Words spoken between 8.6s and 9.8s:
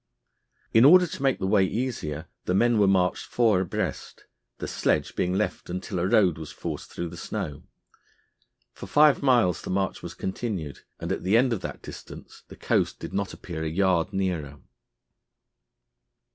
For five miles the